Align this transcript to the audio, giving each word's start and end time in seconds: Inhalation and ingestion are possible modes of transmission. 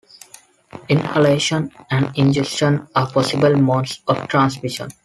Inhalation 0.89 1.69
and 1.91 2.09
ingestion 2.17 2.87
are 2.95 3.07
possible 3.11 3.55
modes 3.55 4.01
of 4.07 4.27
transmission. 4.27 4.89